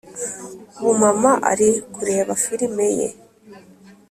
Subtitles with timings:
[0.79, 3.07] Ubu mama ari kureba firime ye